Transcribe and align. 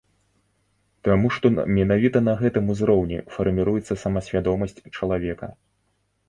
Таму 1.07 1.27
што 1.35 1.51
менавіта 1.75 2.17
на 2.29 2.33
гэтым 2.41 2.65
узроўні 2.75 3.19
фарміруецца 3.35 3.99
самасвядомасць 4.05 4.75
чалавека. 4.97 5.53